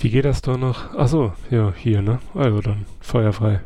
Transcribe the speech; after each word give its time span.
Wie 0.00 0.10
geht 0.10 0.24
das 0.24 0.42
da 0.42 0.56
noch? 0.56 0.94
Achso, 0.94 1.32
ja, 1.50 1.72
hier, 1.76 2.02
ne? 2.02 2.20
Also 2.34 2.60
dann, 2.60 2.86
feuerfrei. 3.00 3.60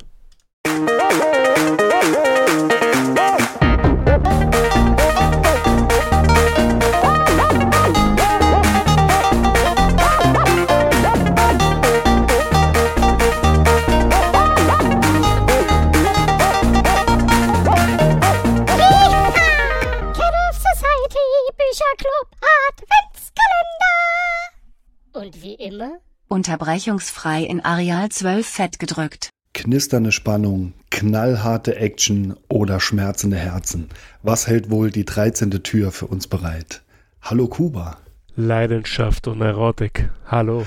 Unterbrechungsfrei 26.42 27.44
in 27.44 27.60
Areal 27.60 28.08
12 28.08 28.44
fett 28.44 28.78
gedrückt. 28.80 29.30
Knisternde 29.54 30.10
Spannung, 30.10 30.72
knallharte 30.90 31.76
Action 31.76 32.34
oder 32.48 32.80
schmerzende 32.80 33.36
Herzen. 33.36 33.90
Was 34.24 34.48
hält 34.48 34.68
wohl 34.68 34.90
die 34.90 35.04
13. 35.04 35.62
Tür 35.62 35.92
für 35.92 36.08
uns 36.08 36.26
bereit? 36.26 36.82
Hallo 37.20 37.46
Kuba. 37.46 37.98
Leidenschaft 38.34 39.28
und 39.28 39.40
Erotik. 39.40 40.10
Hallo. 40.26 40.66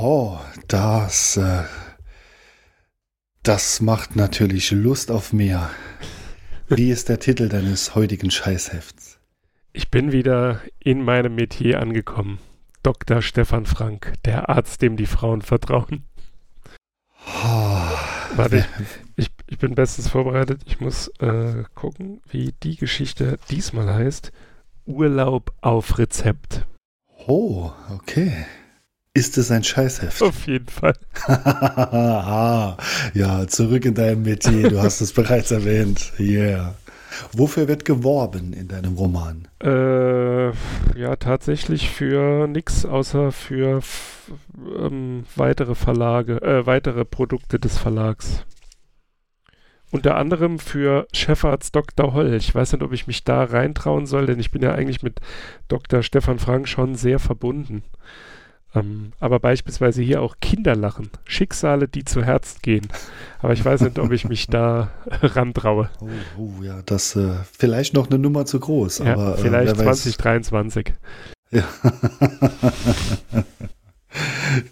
Oh, 0.00 0.38
das, 0.68 1.36
äh, 1.36 1.64
das 3.42 3.82
macht 3.82 4.16
natürlich 4.16 4.70
Lust 4.70 5.10
auf 5.10 5.34
mehr. 5.34 5.68
Wie 6.66 6.90
ist 6.90 7.10
der 7.10 7.20
Titel 7.20 7.50
deines 7.50 7.94
heutigen 7.94 8.30
Scheißhefts? 8.30 9.18
Ich 9.74 9.90
bin 9.90 10.12
wieder 10.12 10.62
in 10.78 11.04
meinem 11.04 11.34
Metier 11.34 11.82
angekommen. 11.82 12.38
Dr. 12.82 13.22
Stefan 13.22 13.66
Frank, 13.66 14.14
der 14.24 14.48
Arzt, 14.48 14.82
dem 14.82 14.96
die 14.96 15.06
Frauen 15.06 15.42
vertrauen. 15.42 16.04
Oh, 17.44 17.78
Warte, 18.36 18.64
ich, 19.16 19.30
ich 19.46 19.58
bin 19.58 19.74
bestens 19.74 20.08
vorbereitet. 20.08 20.62
Ich 20.66 20.80
muss 20.80 21.08
äh, 21.18 21.64
gucken, 21.74 22.20
wie 22.30 22.54
die 22.62 22.76
Geschichte 22.76 23.38
diesmal 23.50 23.92
heißt. 23.92 24.32
Urlaub 24.86 25.52
auf 25.60 25.98
Rezept. 25.98 26.66
oh, 27.26 27.70
okay. 27.90 28.46
Ist 29.14 29.36
es 29.36 29.50
ein 29.50 29.64
Scheißheft? 29.64 30.22
Auf 30.22 30.46
jeden 30.46 30.68
Fall. 30.68 30.94
ah, 31.26 32.76
ja, 33.14 33.48
zurück 33.48 33.84
in 33.84 33.94
deinem 33.94 34.22
Metier. 34.22 34.68
Du 34.70 34.80
hast 34.80 35.00
es 35.00 35.12
bereits 35.12 35.50
erwähnt. 35.50 36.12
Yeah. 36.20 36.76
Wofür 37.32 37.68
wird 37.68 37.84
geworben 37.84 38.52
in 38.52 38.68
deinem 38.68 38.94
Roman? 38.94 39.48
Äh, 39.62 40.48
ja, 40.98 41.16
tatsächlich 41.18 41.90
für 41.90 42.46
nichts 42.46 42.84
außer 42.84 43.32
für 43.32 43.80
ähm, 44.78 45.24
weitere 45.36 45.74
Verlage, 45.74 46.42
äh, 46.42 46.66
weitere 46.66 47.04
Produkte 47.04 47.58
des 47.58 47.78
Verlags. 47.78 48.44
Unter 49.90 50.16
anderem 50.16 50.58
für 50.58 51.06
Chefarzt 51.14 51.74
Dr. 51.74 52.12
Holl. 52.12 52.34
Ich 52.34 52.54
weiß 52.54 52.72
nicht, 52.72 52.82
ob 52.82 52.92
ich 52.92 53.06
mich 53.06 53.24
da 53.24 53.44
reintrauen 53.44 54.04
soll, 54.04 54.26
denn 54.26 54.38
ich 54.38 54.50
bin 54.50 54.62
ja 54.62 54.72
eigentlich 54.72 55.02
mit 55.02 55.20
Dr. 55.68 56.02
Stefan 56.02 56.38
Frank 56.38 56.68
schon 56.68 56.94
sehr 56.94 57.18
verbunden. 57.18 57.82
Ähm, 58.74 59.12
aber 59.18 59.40
beispielsweise 59.40 60.02
hier 60.02 60.20
auch 60.20 60.36
Kinderlachen. 60.40 61.10
Schicksale, 61.24 61.88
die 61.88 62.04
zu 62.04 62.22
Herzen 62.22 62.58
gehen. 62.62 62.86
Aber 63.40 63.54
ich 63.54 63.64
weiß 63.64 63.80
nicht, 63.80 63.98
ob 63.98 64.12
ich 64.12 64.28
mich 64.28 64.46
da 64.46 64.90
rantraue. 65.22 65.88
Oh, 66.00 66.08
oh 66.36 66.62
ja, 66.62 66.82
das 66.84 67.16
äh, 67.16 67.34
vielleicht 67.50 67.94
noch 67.94 68.10
eine 68.10 68.18
Nummer 68.18 68.44
zu 68.44 68.60
groß, 68.60 68.98
Ja, 68.98 69.14
aber 69.14 69.38
vielleicht 69.38 69.76
äh, 69.80 69.86
weiß. 69.86 70.02
2023. 70.02 70.92
Ja. 71.50 71.64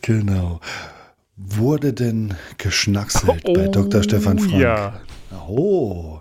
genau. 0.03 0.61
Wurde 1.37 1.93
denn 1.93 2.35
geschnackselt 2.59 3.45
bei 3.45 3.69
Dr. 3.69 4.03
Stefan 4.03 4.39
Frank? 4.39 4.53
Oh, 4.55 4.59
Ja, 4.59 5.01
Oh. 5.47 6.21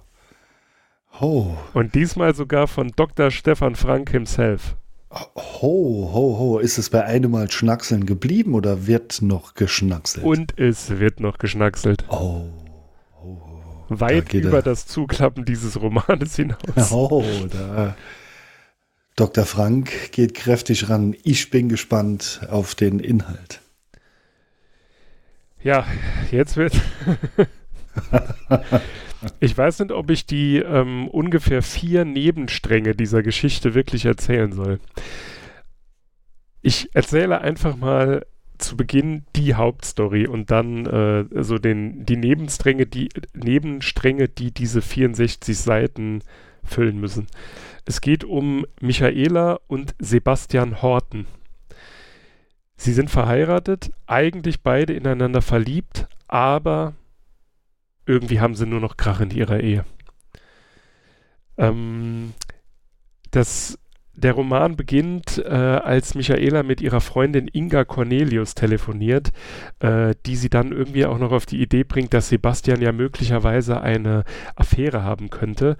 Ho. 1.21 1.57
und 1.73 1.95
diesmal 1.95 2.35
sogar 2.35 2.67
von 2.67 2.91
Dr. 2.95 3.31
Stefan 3.31 3.75
Frank 3.75 4.09
himself. 4.11 4.75
Ho, 5.15 6.09
ho, 6.13 6.37
ho. 6.37 6.59
Ist 6.59 6.77
es 6.77 6.89
bei 6.89 7.05
einem 7.05 7.31
Mal 7.31 7.49
Schnackseln 7.49 8.05
geblieben 8.05 8.53
oder 8.53 8.85
wird 8.85 9.21
noch 9.21 9.53
geschnackselt? 9.53 10.25
Und 10.25 10.59
es 10.59 10.89
wird 10.99 11.19
noch 11.19 11.37
geschnackselt. 11.37 12.05
oh. 12.09 12.49
Weit 13.87 14.29
geht 14.29 14.45
über 14.45 14.57
er. 14.57 14.63
das 14.63 14.87
Zuklappen 14.87 15.45
dieses 15.45 15.79
Romanes 15.79 16.35
hinaus. 16.35 16.57
Oh, 16.91 17.23
da. 17.51 17.95
Dr. 19.15 19.45
Frank 19.45 20.11
geht 20.11 20.33
kräftig 20.33 20.89
ran. 20.89 21.15
Ich 21.23 21.51
bin 21.51 21.69
gespannt 21.69 22.41
auf 22.49 22.75
den 22.75 22.99
Inhalt. 22.99 23.61
Ja, 25.61 25.85
jetzt 26.31 26.57
wird. 26.57 26.73
ich 29.39 29.57
weiß 29.57 29.79
nicht, 29.79 29.91
ob 29.91 30.09
ich 30.09 30.25
die 30.25 30.57
ähm, 30.57 31.07
ungefähr 31.07 31.61
vier 31.61 32.05
Nebenstränge 32.05 32.95
dieser 32.95 33.23
Geschichte 33.23 33.73
wirklich 33.73 34.05
erzählen 34.05 34.51
soll. 34.51 34.79
Ich 36.61 36.89
erzähle 36.93 37.41
einfach 37.41 37.75
mal 37.75 38.25
zu 38.57 38.77
Beginn 38.77 39.25
die 39.35 39.55
Hauptstory 39.55 40.27
und 40.27 40.51
dann 40.51 40.85
äh, 40.85 41.43
so 41.43 41.57
den, 41.57 42.05
die 42.05 42.17
Nebenstränge, 42.17 42.85
die 42.85 43.09
Nebenstränge, 43.33 44.29
die 44.29 44.51
diese 44.51 44.81
64 44.81 45.57
Seiten 45.57 46.21
füllen 46.63 46.99
müssen. 46.99 47.27
Es 47.85 48.01
geht 48.01 48.23
um 48.23 48.65
Michaela 48.81 49.59
und 49.67 49.93
Sebastian 49.99 50.81
Horten. 50.81 51.27
Sie 52.77 52.93
sind 52.93 53.09
verheiratet, 53.09 53.91
eigentlich 54.07 54.61
beide 54.61 54.93
ineinander 54.93 55.41
verliebt, 55.41 56.07
aber 56.27 56.93
irgendwie 58.05 58.39
haben 58.39 58.55
sie 58.55 58.65
nur 58.65 58.79
noch 58.79 58.97
Krach 58.97 59.21
in 59.21 59.31
ihrer 59.31 59.59
Ehe. 59.59 59.85
Ähm, 61.57 62.33
das, 63.31 63.77
der 64.13 64.33
Roman 64.33 64.75
beginnt, 64.75 65.43
äh, 65.45 65.49
als 65.49 66.15
Michaela 66.15 66.63
mit 66.63 66.79
ihrer 66.81 67.01
Freundin 67.01 67.49
Inga 67.51 67.83
Cornelius 67.83 68.55
telefoniert, 68.55 69.31
äh, 69.79 70.15
die 70.25 70.35
sie 70.35 70.49
dann 70.49 70.71
irgendwie 70.71 71.05
auch 71.05 71.17
noch 71.17 71.31
auf 71.31 71.45
die 71.45 71.61
Idee 71.61 71.83
bringt, 71.83 72.13
dass 72.13 72.29
Sebastian 72.29 72.81
ja 72.81 72.91
möglicherweise 72.91 73.81
eine 73.81 74.23
Affäre 74.55 75.03
haben 75.03 75.29
könnte. 75.29 75.77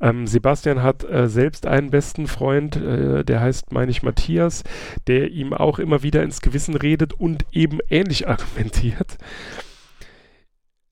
Ähm, 0.00 0.26
Sebastian 0.26 0.82
hat 0.82 1.04
äh, 1.04 1.28
selbst 1.28 1.66
einen 1.66 1.90
besten 1.90 2.26
Freund, 2.26 2.76
äh, 2.76 3.24
der 3.24 3.40
heißt, 3.40 3.72
meine 3.72 3.90
ich, 3.90 4.02
Matthias, 4.02 4.64
der 5.06 5.30
ihm 5.30 5.52
auch 5.52 5.78
immer 5.78 6.02
wieder 6.02 6.22
ins 6.22 6.40
Gewissen 6.40 6.76
redet 6.76 7.14
und 7.14 7.46
eben 7.52 7.78
ähnlich 7.88 8.28
argumentiert. 8.28 9.16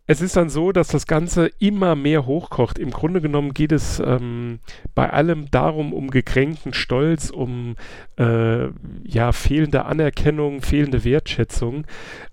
Es 0.07 0.21
ist 0.21 0.37
dann 0.37 0.49
so, 0.49 0.71
dass 0.71 0.89
das 0.89 1.07
Ganze 1.07 1.51
immer 1.59 1.97
mehr 1.97 2.27
hochkocht. 2.27 2.79
Im 2.79 2.91
Grunde 2.91 3.21
genommen 3.21 3.55
geht 3.55 3.73
es 3.73 3.99
ähm, 3.99 4.61
bei 4.95 5.11
allem 5.11 5.51
darum, 5.51 5.93
um 5.93 6.11
gekränkten 6.11 6.73
Stolz, 6.73 7.31
um 7.31 7.75
äh, 8.17 8.69
ja, 9.05 9.33
fehlende 9.33 9.85
Anerkennung, 9.85 10.63
fehlende 10.63 11.05
Wertschätzung. 11.05 11.87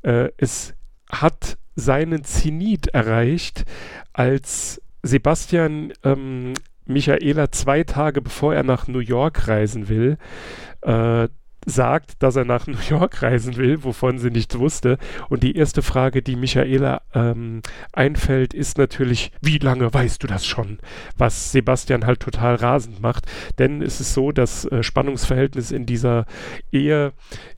Äh, 0.03 0.29
es 0.37 0.75
hat 1.09 1.57
seinen 1.75 2.23
Zenit 2.23 2.87
erreicht, 2.87 3.65
als 4.13 4.79
Sebastian 5.01 5.93
ähm, 6.03 6.53
Michaela 6.85 7.51
zwei 7.51 7.83
Tage 7.83 8.21
bevor 8.21 8.53
er 8.53 8.63
nach 8.63 8.87
New 8.87 8.99
York 8.99 9.47
reisen 9.47 9.89
will, 9.89 10.17
äh, 10.81 11.27
sagt, 11.65 12.21
dass 12.21 12.35
er 12.35 12.45
nach 12.45 12.67
New 12.67 12.77
York 12.89 13.21
reisen 13.21 13.55
will, 13.57 13.83
wovon 13.83 14.17
sie 14.17 14.29
nichts 14.29 14.57
wusste. 14.57 14.97
Und 15.29 15.43
die 15.43 15.55
erste 15.55 15.81
Frage, 15.81 16.21
die 16.21 16.35
Michaela 16.35 17.01
ähm, 17.13 17.61
einfällt, 17.91 18.53
ist 18.53 18.77
natürlich, 18.77 19.31
wie 19.41 19.57
lange 19.57 19.93
weißt 19.93 20.21
du 20.23 20.27
das 20.27 20.45
schon? 20.45 20.79
Was 21.17 21.51
Sebastian 21.51 22.05
halt 22.05 22.19
total 22.19 22.55
rasend 22.55 23.01
macht. 23.01 23.25
Denn 23.59 23.81
es 23.81 23.99
ist 23.99 24.13
so, 24.13 24.31
das 24.31 24.65
äh, 24.65 24.83
Spannungsverhältnis 24.83 25.71
in 25.71 25.85
dieser 25.85 26.25
Ehe 26.71 27.13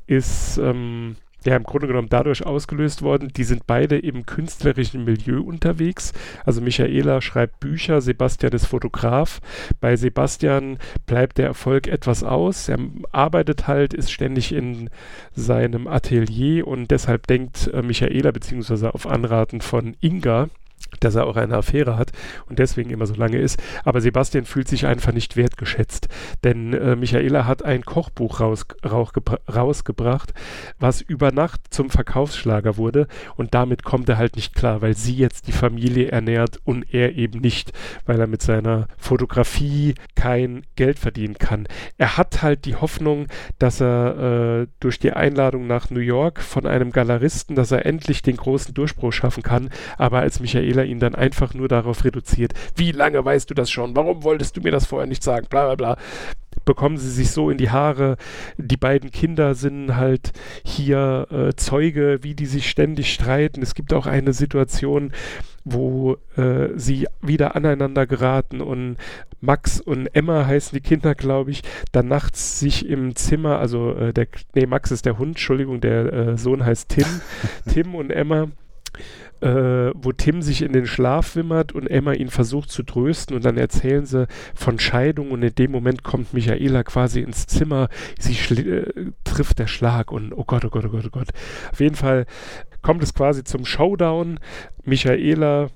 ist 0.08 0.58
ähm, 0.58 1.16
ja 1.48 1.56
im 1.56 1.64
Grunde 1.64 1.88
genommen 1.88 2.10
dadurch 2.10 2.46
ausgelöst 2.46 3.02
worden. 3.02 3.30
Die 3.36 3.44
sind 3.44 3.68
beide 3.68 3.98
im 3.98 4.26
künstlerischen 4.26 5.04
Milieu 5.04 5.42
unterwegs. 5.42 6.14
Also 6.46 6.62
Michaela 6.62 7.22
schreibt 7.22 7.60
Bücher, 7.60 8.02
Sebastian 8.02 8.54
ist 8.54 8.66
Fotograf. 8.66 9.42
Bei 9.80 9.96
Sebastian 9.96 10.78
bleibt 11.06 11.38
der 11.38 11.48
Erfolg 11.48 11.88
etwas 11.88 12.24
aus. 12.24 12.70
Er 12.70 12.80
arbeitet 13.12 13.68
halt, 13.68 13.94
ist 13.94 14.12
ständig 14.12 14.54
in 14.54 14.90
seinem 15.34 15.88
Atelier 15.88 16.68
und 16.68 16.92
deshalb 16.92 17.28
denkt 17.28 17.70
äh, 17.74 17.82
Michaela 17.82 18.32
beziehungsweise 18.32 18.94
auf 18.94 19.08
Anraten 19.08 19.62
von 19.62 19.96
Inga 20.02 20.50
dass 21.00 21.16
er 21.16 21.28
auch 21.28 21.36
eine 21.36 21.56
Affäre 21.56 21.98
hat 21.98 22.12
und 22.48 22.60
deswegen 22.60 22.90
immer 22.90 23.06
so 23.06 23.16
lange 23.16 23.38
ist. 23.38 23.62
Aber 23.84 24.02
Sebastian 24.02 24.46
fühlt 24.46 24.68
sich 24.68 24.86
einfach 24.86 25.14
nicht 25.14 25.36
wertgeschätzt, 25.36 26.08
denn 26.44 26.74
äh, 26.74 26.96
Michaela 26.96 27.46
hat 27.46 27.64
ein 27.64 27.84
Kochbuch 27.84 28.40
raus, 28.40 28.66
rausgebracht, 28.84 30.34
was 30.80 31.02
über 31.02 31.32
Nacht 31.32 31.62
zum 31.70 31.90
Verkaufsschlager 31.90 32.78
wurde 32.78 33.08
und 33.36 33.54
damit 33.54 33.84
kommt 33.84 34.10
er 34.10 34.18
halt 34.18 34.36
nicht 34.36 34.56
klar, 34.56 34.82
weil 34.82 34.96
sie 34.96 35.16
jetzt 35.16 35.48
die 35.48 35.52
Familie 35.52 36.10
ernährt 36.10 36.60
und 36.64 36.94
er 36.94 37.16
eben 37.16 37.40
nicht, 37.40 37.72
weil 38.06 38.20
er 38.20 38.28
mit 38.28 38.42
seiner 38.42 38.88
Fotografie 38.98 39.96
kein 40.16 40.64
Geld 40.76 41.00
verdienen 41.00 41.38
kann. 41.38 41.68
Er 41.98 42.18
hat 42.18 42.42
halt 42.42 42.66
die 42.66 42.76
Hoffnung, 42.76 43.28
dass 43.60 43.82
er 43.82 44.64
äh, 44.64 44.68
durch 44.80 45.00
die 45.00 45.14
Einladung 45.14 45.68
nach 45.68 45.90
New 45.90 46.00
York 46.00 46.42
von 46.42 46.66
einem 46.66 46.92
Galeristen, 46.92 47.56
dass 47.56 47.72
er 47.72 47.86
endlich 47.86 48.22
den 48.22 48.38
großen 48.38 48.74
Durchbruch 48.74 49.14
schaffen 49.14 49.44
kann, 49.44 49.70
aber 49.98 50.20
als 50.20 50.40
Michaela 50.40 50.65
ihn 50.74 51.00
dann 51.00 51.16
einfach 51.16 51.54
nur 51.54 51.68
darauf 51.68 52.04
reduziert, 52.04 52.54
wie 52.76 52.92
lange 52.92 53.24
weißt 53.24 53.50
du 53.50 53.54
das 53.54 53.70
schon, 53.70 53.96
warum 53.96 54.24
wolltest 54.24 54.58
du 54.58 54.62
mir 54.62 54.72
das 54.72 54.86
vorher 54.86 55.08
nicht 55.08 55.24
sagen, 55.24 55.48
bla 55.50 55.66
bla 55.66 55.76
bla, 55.76 55.98
bekommen 56.66 56.98
sie 56.98 57.12
sich 57.12 57.32
so 57.32 57.50
in 57.50 57.58
die 57.58 57.70
Haare. 57.70 58.18
Die 58.58 58.78
beiden 58.78 59.12
Kinder 59.12 59.56
sind 59.56 59.96
halt 59.96 60.34
hier 60.64 61.28
äh, 61.32 61.56
Zeuge, 61.56 62.20
wie 62.22 62.34
die 62.34 62.48
sich 62.48 62.70
ständig 62.70 63.14
streiten. 63.14 63.62
Es 63.62 63.76
gibt 63.76 63.94
auch 63.94 64.08
eine 64.08 64.34
Situation, 64.34 65.12
wo 65.64 66.18
äh, 66.36 66.70
sie 66.76 67.08
wieder 67.22 67.56
aneinander 67.56 68.06
geraten 68.08 68.62
und 68.62 68.98
Max 69.42 69.80
und 69.80 70.08
Emma 70.16 70.46
heißen 70.46 70.76
die 70.76 70.82
Kinder, 70.82 71.14
glaube 71.14 71.52
ich, 71.52 71.62
dann 71.92 72.08
nachts 72.08 72.60
sich 72.60 72.88
im 72.88 73.16
Zimmer, 73.16 73.60
also 73.60 73.96
äh, 73.96 74.14
der, 74.14 74.28
nee, 74.56 74.66
Max 74.66 74.92
ist 74.92 75.06
der 75.06 75.18
Hund, 75.20 75.32
Entschuldigung, 75.32 75.82
der 75.82 76.14
äh, 76.14 76.38
Sohn 76.38 76.66
heißt 76.66 76.90
Tim, 76.90 77.06
Tim 77.72 77.96
und 77.96 78.12
Emma 78.12 78.48
äh, 79.42 79.92
wo 79.94 80.12
Tim 80.12 80.42
sich 80.42 80.62
in 80.62 80.74
den 80.74 80.88
Schlaf 80.88 81.36
wimmert 81.36 81.74
und 81.74 81.88
Emma 81.88 82.14
ihn 82.14 82.30
versucht 82.30 82.72
zu 82.72 82.84
trösten 82.84 83.36
und 83.36 83.46
dann 83.46 83.58
erzählen 83.58 84.06
sie 84.06 84.28
von 84.54 84.80
Scheidung 84.80 85.32
und 85.32 85.44
in 85.44 85.54
dem 85.56 85.72
Moment 85.72 86.04
kommt 86.04 86.34
Michaela 86.34 86.84
quasi 86.84 87.22
ins 87.22 87.46
Zimmer, 87.48 87.90
sie 88.18 88.34
äh, 88.56 89.12
trifft 89.24 89.60
der 89.60 89.68
Schlag 89.68 90.12
und 90.12 90.34
oh 90.34 90.44
Gott, 90.46 90.66
oh 90.66 90.70
Gott, 90.70 90.86
oh 90.86 90.90
Gott, 90.90 91.06
oh 91.06 91.12
Gott. 91.12 91.30
Auf 91.72 91.80
jeden 91.80 91.96
Fall 91.96 92.26
kommt 92.82 93.04
es 93.04 93.14
quasi 93.14 93.44
zum 93.44 93.66
Showdown. 93.66 94.40
Michaela 94.84 95.70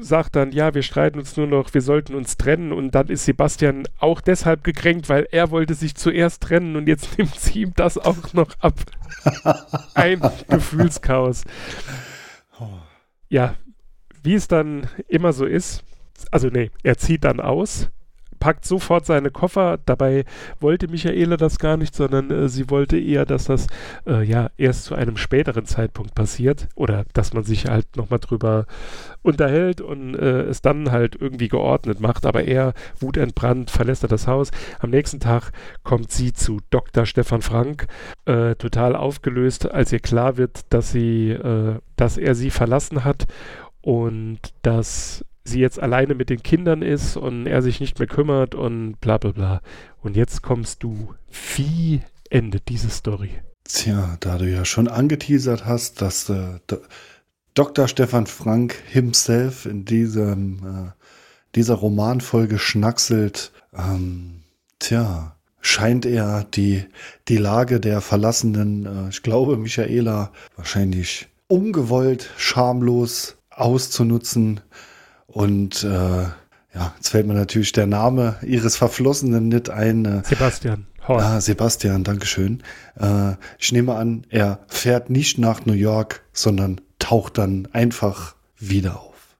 sagt 0.00 0.36
dann, 0.36 0.52
ja, 0.52 0.74
wir 0.74 0.82
streiten 0.82 1.18
uns 1.18 1.36
nur 1.36 1.46
noch, 1.46 1.74
wir 1.74 1.80
sollten 1.80 2.14
uns 2.14 2.36
trennen 2.36 2.72
und 2.72 2.94
dann 2.94 3.08
ist 3.08 3.24
Sebastian 3.24 3.84
auch 3.98 4.20
deshalb 4.20 4.64
gekränkt, 4.64 5.08
weil 5.08 5.26
er 5.30 5.50
wollte 5.50 5.74
sich 5.74 5.94
zuerst 5.94 6.42
trennen 6.42 6.76
und 6.76 6.88
jetzt 6.88 7.18
nimmt 7.18 7.34
sie 7.34 7.62
ihm 7.62 7.72
das 7.74 7.98
auch 7.98 8.32
noch 8.32 8.58
ab. 8.60 8.74
Ein 9.94 10.20
Gefühlschaos. 10.48 11.44
Ja, 13.32 13.56
wie 14.22 14.34
es 14.34 14.46
dann 14.46 14.90
immer 15.08 15.32
so 15.32 15.46
ist, 15.46 15.84
also 16.30 16.48
nee, 16.48 16.70
er 16.82 16.98
zieht 16.98 17.24
dann 17.24 17.40
aus, 17.40 17.88
packt 18.42 18.64
sofort 18.64 19.06
seine 19.06 19.30
Koffer. 19.30 19.78
Dabei 19.86 20.24
wollte 20.58 20.88
Michaela 20.88 21.36
das 21.36 21.60
gar 21.60 21.76
nicht, 21.76 21.94
sondern 21.94 22.32
äh, 22.32 22.48
sie 22.48 22.70
wollte 22.70 22.98
eher, 22.98 23.24
dass 23.24 23.44
das 23.44 23.68
äh, 24.04 24.24
ja 24.24 24.50
erst 24.56 24.86
zu 24.86 24.96
einem 24.96 25.16
späteren 25.16 25.64
Zeitpunkt 25.64 26.16
passiert 26.16 26.68
oder 26.74 27.04
dass 27.12 27.34
man 27.34 27.44
sich 27.44 27.66
halt 27.66 27.96
nochmal 27.96 28.18
drüber 28.18 28.66
unterhält 29.22 29.80
und 29.80 30.16
äh, 30.16 30.42
es 30.42 30.60
dann 30.60 30.90
halt 30.90 31.14
irgendwie 31.14 31.46
geordnet 31.46 32.00
macht. 32.00 32.26
Aber 32.26 32.42
er, 32.42 32.74
wutentbrannt, 32.98 33.70
verlässt 33.70 34.02
er 34.02 34.08
das 34.08 34.26
Haus. 34.26 34.50
Am 34.80 34.90
nächsten 34.90 35.20
Tag 35.20 35.52
kommt 35.84 36.10
sie 36.10 36.32
zu 36.32 36.58
Dr. 36.70 37.06
Stefan 37.06 37.42
Frank, 37.42 37.86
äh, 38.24 38.56
total 38.56 38.96
aufgelöst, 38.96 39.70
als 39.70 39.92
ihr 39.92 40.00
klar 40.00 40.36
wird, 40.36 40.62
dass 40.70 40.90
sie, 40.90 41.30
äh, 41.30 41.78
dass 41.94 42.18
er 42.18 42.34
sie 42.34 42.50
verlassen 42.50 43.04
hat 43.04 43.26
und 43.82 44.40
dass 44.62 45.24
sie 45.44 45.60
jetzt 45.60 45.80
alleine 45.80 46.14
mit 46.14 46.30
den 46.30 46.42
Kindern 46.42 46.82
ist 46.82 47.16
und 47.16 47.46
er 47.46 47.62
sich 47.62 47.80
nicht 47.80 47.98
mehr 47.98 48.08
kümmert 48.08 48.54
und 48.54 49.00
bla 49.00 49.18
bla 49.18 49.32
bla. 49.32 49.60
Und 50.00 50.16
jetzt 50.16 50.42
kommst 50.42 50.82
du. 50.82 51.14
Wie 51.56 52.02
endet 52.30 52.68
diese 52.68 52.90
Story? 52.90 53.30
Tja, 53.64 54.16
da 54.20 54.38
du 54.38 54.50
ja 54.50 54.64
schon 54.64 54.88
angeteasert 54.88 55.64
hast, 55.64 56.02
dass 56.02 56.28
äh, 56.28 56.58
Dr. 57.54 57.88
Stefan 57.88 58.26
Frank 58.26 58.74
himself 58.88 59.66
in 59.66 59.84
diesem, 59.84 60.58
äh, 60.58 60.90
dieser 61.54 61.74
Romanfolge 61.74 62.58
schnackselt, 62.58 63.52
ähm, 63.76 64.42
tja, 64.78 65.36
scheint 65.60 66.06
er 66.06 66.44
die, 66.44 66.84
die 67.28 67.36
Lage 67.36 67.78
der 67.78 68.00
verlassenen, 68.00 68.86
äh, 68.86 69.08
ich 69.10 69.22
glaube, 69.22 69.56
Michaela 69.56 70.32
wahrscheinlich 70.56 71.28
ungewollt, 71.46 72.30
schamlos 72.36 73.36
auszunutzen 73.50 74.60
und 75.32 75.82
äh, 75.84 76.22
ja, 76.74 76.94
jetzt 76.96 77.08
fällt 77.10 77.26
mir 77.26 77.34
natürlich 77.34 77.72
der 77.72 77.86
Name 77.86 78.36
ihres 78.42 78.76
Verflossenen 78.76 79.48
nicht 79.48 79.70
ein. 79.70 80.04
Äh, 80.04 80.22
Sebastian. 80.24 80.86
Horn. 81.06 81.22
Ah, 81.22 81.40
Sebastian, 81.40 82.04
Dankeschön. 82.04 82.62
Äh, 82.98 83.32
ich 83.58 83.72
nehme 83.72 83.94
an, 83.94 84.24
er 84.28 84.60
fährt 84.68 85.10
nicht 85.10 85.38
nach 85.38 85.66
New 85.66 85.72
York, 85.72 86.22
sondern 86.32 86.80
taucht 86.98 87.38
dann 87.38 87.68
einfach 87.72 88.36
wieder 88.56 89.00
auf. 89.00 89.36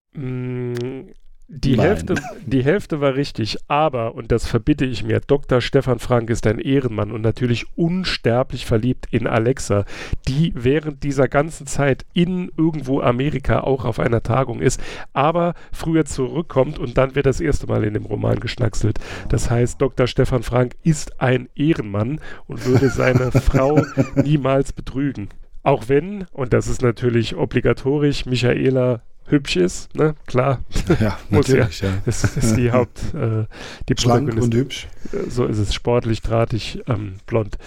Die 1.55 1.79
Hälfte, 1.79 2.15
die 2.47 2.65
Hälfte 2.65 3.03
war 3.03 3.15
richtig, 3.15 3.59
aber, 3.69 4.15
und 4.15 4.33
das 4.33 4.47
verbitte 4.47 4.87
ich 4.87 5.05
mir, 5.05 5.21
Dr. 5.21 5.61
Stefan 5.61 5.99
Frank 5.99 6.31
ist 6.31 6.47
ein 6.47 6.59
Ehrenmann 6.59 7.13
und 7.13 7.21
natürlich 7.21 7.67
unsterblich 7.77 8.65
verliebt 8.65 9.07
in 9.11 9.27
Alexa, 9.27 9.85
die 10.27 10.55
während 10.57 11.03
dieser 11.03 11.29
ganzen 11.29 11.67
Zeit 11.67 12.07
in 12.15 12.51
irgendwo 12.57 13.03
Amerika 13.03 13.61
auch 13.61 13.85
auf 13.85 14.01
einer 14.01 14.23
Tagung 14.23 14.61
ist, 14.61 14.81
aber 15.13 15.53
früher 15.73 16.07
zurückkommt 16.07 16.79
und 16.79 16.97
dann 16.97 17.15
wird 17.15 17.27
das 17.27 17.39
erste 17.41 17.67
Mal 17.67 17.85
in 17.85 17.93
dem 17.93 18.07
Roman 18.07 18.41
geschnackselt. 18.41 18.99
Das 19.29 19.51
heißt, 19.51 19.79
Dr. 19.79 20.07
Stefan 20.07 20.45
Frank 20.45 20.75
ist 20.83 21.21
ein 21.21 21.51
Ehrenmann 21.55 22.19
und 22.47 22.65
würde 22.65 22.89
seine 22.89 23.31
Frau 23.31 23.85
niemals 24.15 24.73
betrügen. 24.73 25.29
Auch 25.63 25.91
wenn, 25.91 26.25
und 26.33 26.55
das 26.55 26.67
ist 26.67 26.81
natürlich 26.81 27.37
obligatorisch, 27.37 28.25
Michaela 28.25 29.03
hübsch 29.33 29.57
ist, 29.57 29.95
ne? 29.97 30.15
Klar. 30.27 30.61
Ja, 31.01 31.19
natürlich, 31.31 31.81
ja. 31.81 31.89
ja. 31.89 32.03
Das 32.05 32.23
ist 32.37 32.57
die 32.57 32.71
Haupt, 32.73 33.15
äh, 33.15 33.47
die 33.89 33.95
Schlank 33.99 34.33
und 34.35 34.55
hübsch. 34.55 34.87
Äh, 35.13 35.29
so 35.29 35.47
ist 35.47 35.59
es, 35.59 35.75
sportlich, 35.75 36.23
drahtig, 36.23 36.83
ähm, 36.87 37.15
blond. 37.27 37.59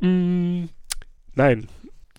Mm, 0.00 0.66
nein, 1.34 1.66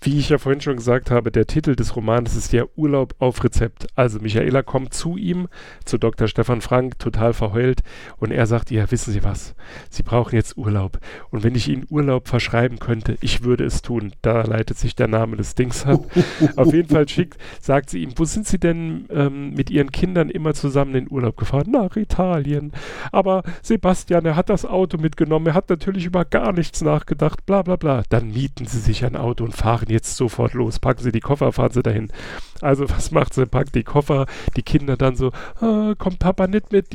wie 0.03 0.17
ich 0.17 0.29
ja 0.29 0.39
vorhin 0.39 0.61
schon 0.61 0.77
gesagt 0.77 1.11
habe, 1.11 1.31
der 1.31 1.45
Titel 1.45 1.75
des 1.75 1.95
Romans 1.95 2.35
ist 2.35 2.51
ja 2.53 2.63
Urlaub 2.75 3.13
auf 3.19 3.43
Rezept. 3.43 3.87
Also 3.95 4.19
Michaela 4.19 4.63
kommt 4.63 4.95
zu 4.95 5.15
ihm, 5.15 5.47
zu 5.85 5.99
Dr. 5.99 6.27
Stefan 6.27 6.61
Frank, 6.61 6.97
total 6.97 7.33
verheult 7.33 7.81
und 8.17 8.31
er 8.31 8.47
sagt 8.47 8.71
ihr, 8.71 8.89
wissen 8.89 9.13
Sie 9.13 9.23
was, 9.23 9.53
Sie 9.91 10.01
brauchen 10.01 10.35
jetzt 10.35 10.57
Urlaub. 10.57 10.99
Und 11.29 11.43
wenn 11.43 11.53
ich 11.53 11.67
Ihnen 11.67 11.85
Urlaub 11.89 12.27
verschreiben 12.27 12.79
könnte, 12.79 13.15
ich 13.21 13.43
würde 13.43 13.63
es 13.63 13.83
tun. 13.83 14.13
Da 14.23 14.41
leitet 14.41 14.79
sich 14.79 14.95
der 14.95 15.07
Name 15.07 15.37
des 15.37 15.53
Dings 15.53 15.85
ab. 15.85 16.03
Auf 16.55 16.73
jeden 16.73 16.89
Fall 16.89 17.07
schickt, 17.07 17.37
sagt 17.59 17.91
sie 17.91 18.01
ihm, 18.01 18.13
wo 18.15 18.25
sind 18.25 18.47
Sie 18.47 18.59
denn 18.59 19.05
ähm, 19.11 19.53
mit 19.53 19.69
Ihren 19.69 19.91
Kindern 19.91 20.31
immer 20.31 20.55
zusammen 20.55 20.95
in 20.95 21.11
Urlaub 21.11 21.37
gefahren? 21.37 21.69
Nach 21.69 21.95
Italien. 21.95 22.71
Aber 23.11 23.43
Sebastian, 23.61 24.25
er 24.25 24.35
hat 24.35 24.49
das 24.49 24.65
Auto 24.65 24.97
mitgenommen, 24.97 25.47
er 25.47 25.53
hat 25.53 25.69
natürlich 25.69 26.05
über 26.05 26.25
gar 26.25 26.53
nichts 26.53 26.81
nachgedacht, 26.81 27.45
bla 27.45 27.61
bla 27.61 27.75
bla. 27.75 28.03
Dann 28.09 28.31
mieten 28.31 28.65
Sie 28.65 28.79
sich 28.79 29.05
ein 29.05 29.15
Auto 29.15 29.43
und 29.43 29.55
fahren 29.55 29.90
jetzt 29.91 30.15
sofort 30.15 30.53
los, 30.53 30.79
packen 30.79 31.03
Sie 31.03 31.11
die 31.11 31.19
Koffer, 31.19 31.51
fahren 31.51 31.71
Sie 31.71 31.83
dahin. 31.83 32.11
Also 32.61 32.89
was 32.89 33.11
macht 33.11 33.33
sie? 33.33 33.45
Packt 33.45 33.75
die 33.75 33.83
Koffer, 33.83 34.27
die 34.55 34.61
Kinder 34.61 34.95
dann 34.95 35.15
so, 35.15 35.31
ah, 35.59 35.93
kommt 35.97 36.19
Papa 36.19 36.47
nicht 36.47 36.71
mit? 36.71 36.87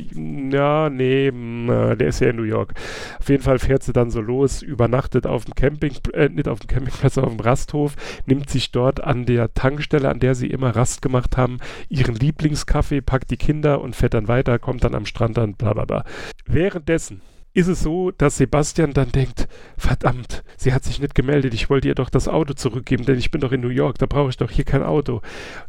Ja, 0.53 0.89
nee, 0.89 1.29
mh, 1.31 1.95
der 1.95 2.07
ist 2.07 2.21
ja 2.21 2.29
in 2.29 2.37
New 2.37 2.43
York. 2.43 2.73
Auf 3.19 3.29
jeden 3.29 3.43
Fall 3.43 3.59
fährt 3.59 3.83
sie 3.83 3.93
dann 3.93 4.09
so 4.09 4.21
los, 4.21 4.61
übernachtet 4.61 5.27
auf 5.27 5.45
dem 5.45 5.55
Camping, 5.55 5.93
äh, 6.13 6.29
nicht 6.29 6.47
auf 6.47 6.59
dem 6.59 6.67
Campingplatz, 6.67 7.17
auf 7.17 7.29
dem 7.29 7.39
Rasthof, 7.39 7.95
nimmt 8.25 8.49
sich 8.49 8.71
dort 8.71 9.03
an 9.03 9.25
der 9.25 9.53
Tankstelle, 9.53 10.09
an 10.09 10.19
der 10.19 10.35
sie 10.35 10.47
immer 10.47 10.75
Rast 10.75 11.01
gemacht 11.01 11.35
haben, 11.37 11.59
ihren 11.89 12.15
Lieblingskaffee, 12.15 13.01
packt 13.01 13.31
die 13.31 13.37
Kinder 13.37 13.81
und 13.81 13.95
fährt 13.95 14.13
dann 14.13 14.27
weiter, 14.29 14.59
kommt 14.59 14.83
dann 14.83 14.95
am 14.95 15.05
Strand 15.05 15.37
an, 15.37 15.55
bla 15.55 15.73
bla 15.73 15.85
bla. 15.85 16.05
Währenddessen 16.45 17.21
ist 17.53 17.67
es 17.67 17.81
so, 17.81 18.11
dass 18.11 18.37
Sebastian 18.37 18.93
dann 18.93 19.11
denkt, 19.11 19.47
verdammt, 19.77 20.43
sie 20.57 20.73
hat 20.73 20.83
sich 20.83 20.99
nicht 20.99 21.15
gemeldet, 21.15 21.55
ich 21.55 21.69
wollte 21.71 21.87
ihr 21.87 21.95
doch 21.95 22.09
das 22.09 22.27
Auto 22.27 22.53
zurückgeben, 22.53 23.03
denn 23.05 23.17
ich 23.17 23.31
bin 23.31 23.41
doch 23.41 23.51
in 23.51 23.61
New 23.61 23.69
York, 23.69 23.97
da 23.97 24.05
brauche 24.05 24.29
ich 24.29 24.37
doch 24.37 24.51
hier 24.51 24.63
kein 24.63 24.83
Auto. 24.83 25.21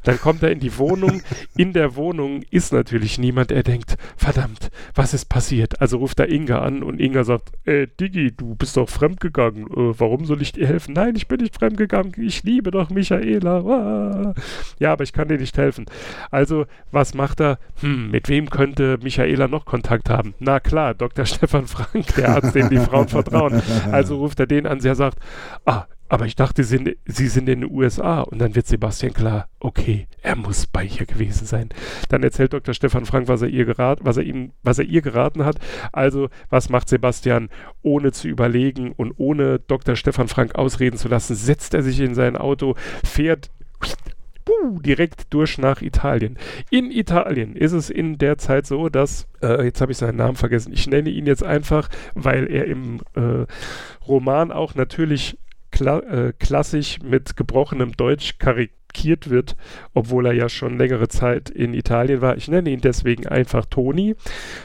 Dann 0.02 0.20
kommt 0.20 0.42
er 0.42 0.52
in 0.52 0.60
die 0.60 0.76
Wohnung, 0.76 1.22
in 1.56 1.72
der 1.72 1.96
Wohnung 1.96 2.42
ist 2.50 2.74
natürlich 2.74 3.18
niemand, 3.18 3.50
er 3.52 3.62
denkt, 3.62 3.96
verdammt, 4.18 4.70
was 4.94 5.14
ist 5.14 5.30
passiert? 5.30 5.80
Also 5.80 5.96
ruft 5.96 6.20
er 6.20 6.30
Inga 6.30 6.60
an 6.60 6.82
und 6.82 7.00
Inga 7.00 7.24
sagt, 7.24 7.52
äh, 7.64 7.86
Diggi, 7.98 8.32
du 8.36 8.54
bist 8.54 8.76
doch 8.76 8.90
fremdgegangen, 8.90 9.64
äh, 9.64 9.98
warum 9.98 10.26
soll 10.26 10.42
ich 10.42 10.52
dir 10.52 10.66
helfen? 10.66 10.92
Nein, 10.92 11.16
ich 11.16 11.26
bin 11.26 11.40
nicht 11.40 11.54
fremdgegangen, 11.54 12.12
ich 12.18 12.42
liebe 12.42 12.70
doch 12.70 12.90
Michaela. 12.90 13.60
Ah. 13.60 14.34
Ja, 14.78 14.92
aber 14.92 15.04
ich 15.04 15.14
kann 15.14 15.28
dir 15.28 15.38
nicht 15.38 15.56
helfen. 15.56 15.86
Also, 16.30 16.66
was 16.90 17.14
macht 17.14 17.40
er? 17.40 17.58
Hm, 17.80 18.10
mit 18.10 18.28
wem 18.28 18.50
könnte 18.50 18.98
Michaela 19.02 19.48
noch 19.48 19.64
Kontakt 19.64 20.10
haben? 20.10 20.34
Na 20.38 20.60
klar, 20.60 20.92
Dr. 20.92 21.24
Stefan 21.38 21.66
Frank, 21.66 21.77
der 22.16 22.30
Arzt, 22.30 22.54
dem 22.54 22.68
die 22.68 22.78
Frauen 22.78 23.08
vertrauen. 23.08 23.62
Also 23.92 24.16
ruft 24.16 24.40
er 24.40 24.46
den 24.46 24.66
an, 24.66 24.80
der 24.80 24.94
sagt, 24.94 25.18
ah, 25.64 25.86
aber 26.08 26.24
ich 26.24 26.36
dachte, 26.36 26.64
sie 26.64 26.76
sind, 26.76 26.96
sie 27.04 27.28
sind 27.28 27.48
in 27.48 27.60
den 27.60 27.70
USA. 27.70 28.22
Und 28.22 28.38
dann 28.38 28.54
wird 28.54 28.66
Sebastian 28.66 29.12
klar, 29.12 29.48
okay, 29.60 30.06
er 30.22 30.36
muss 30.36 30.66
bei 30.66 30.84
ihr 30.84 31.06
gewesen 31.06 31.46
sein. 31.46 31.68
Dann 32.08 32.22
erzählt 32.22 32.54
Dr. 32.54 32.72
Stefan 32.72 33.04
Frank, 33.04 33.28
was 33.28 33.42
er 33.42 33.48
ihr 33.48 33.66
geraten, 33.66 34.04
was 34.04 34.16
er 34.16 34.22
ihm, 34.22 34.52
was 34.62 34.78
er 34.78 34.86
ihr 34.86 35.02
geraten 35.02 35.44
hat. 35.44 35.56
Also, 35.92 36.28
was 36.48 36.70
macht 36.70 36.88
Sebastian, 36.88 37.50
ohne 37.82 38.12
zu 38.12 38.28
überlegen 38.28 38.92
und 38.92 39.12
ohne 39.16 39.58
Dr. 39.58 39.96
Stefan 39.96 40.28
Frank 40.28 40.54
ausreden 40.54 40.96
zu 40.96 41.08
lassen, 41.08 41.34
setzt 41.34 41.74
er 41.74 41.82
sich 41.82 42.00
in 42.00 42.14
sein 42.14 42.36
Auto, 42.36 42.74
fährt 43.04 43.50
direkt 44.80 45.32
durch 45.32 45.58
nach 45.58 45.82
Italien. 45.82 46.38
In 46.70 46.90
Italien 46.90 47.56
ist 47.56 47.72
es 47.72 47.90
in 47.90 48.18
der 48.18 48.38
Zeit 48.38 48.66
so, 48.66 48.88
dass, 48.88 49.26
äh, 49.42 49.64
jetzt 49.64 49.80
habe 49.80 49.92
ich 49.92 49.98
seinen 49.98 50.16
Namen 50.16 50.36
vergessen, 50.36 50.72
ich 50.72 50.86
nenne 50.86 51.10
ihn 51.10 51.26
jetzt 51.26 51.44
einfach, 51.44 51.88
weil 52.14 52.50
er 52.50 52.66
im 52.66 53.00
äh, 53.14 53.46
Roman 54.06 54.52
auch 54.52 54.74
natürlich 54.74 55.38
kla 55.70 56.00
äh, 56.00 56.32
klassisch 56.38 56.98
mit 57.02 57.36
gebrochenem 57.36 57.92
Deutsch 57.96 58.38
karikiert 58.98 59.30
wird, 59.30 59.56
obwohl 59.94 60.26
er 60.26 60.32
ja 60.32 60.48
schon 60.48 60.78
längere 60.78 61.08
Zeit 61.08 61.50
in 61.50 61.74
Italien 61.74 62.20
war. 62.20 62.36
Ich 62.36 62.48
nenne 62.48 62.70
ihn 62.70 62.80
deswegen 62.80 63.26
einfach 63.26 63.64
Toni. 63.66 64.16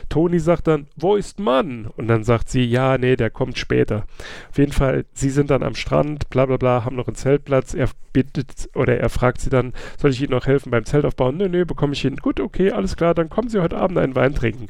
Toni 0.10 0.40
sagt 0.40 0.68
dann, 0.68 0.88
wo 0.96 1.16
ist 1.16 1.40
Mann? 1.40 1.88
Und 1.98 2.08
dann 2.08 2.24
sagt 2.24 2.50
sie, 2.50 2.64
ja, 2.66 2.98
nee, 2.98 3.16
der 3.16 3.30
kommt 3.30 3.58
später. 3.58 4.06
Auf 4.50 4.58
jeden 4.58 4.72
Fall, 4.72 5.06
sie 5.14 5.30
sind 5.30 5.50
dann 5.50 5.64
am 5.64 5.76
Strand, 5.76 6.30
bla 6.30 6.46
bla 6.46 6.58
bla, 6.58 6.86
haben 6.86 6.96
noch 6.96 7.08
einen 7.08 7.16
Zeltplatz. 7.16 7.74
Er 7.74 7.90
bittet 8.12 8.70
oder 8.76 8.98
er 8.98 9.10
fragt 9.10 9.42
sie 9.42 9.50
dann, 9.50 9.74
soll 9.98 10.12
ich 10.12 10.22
Ihnen 10.22 10.32
noch 10.32 10.46
helfen 10.46 10.72
beim 10.72 10.86
Zeltaufbauen? 10.86 11.38
Nö, 11.38 11.50
nö, 11.50 11.66
bekomme 11.66 11.94
ich 11.94 12.02
hin. 12.02 12.18
Gut, 12.18 12.40
okay, 12.40 12.72
alles 12.72 12.96
klar, 12.96 13.14
dann 13.14 13.30
kommen 13.30 13.50
Sie 13.50 13.60
heute 13.60 13.78
Abend 13.78 13.98
einen 13.98 14.16
Wein 14.16 14.36
trinken. 14.36 14.68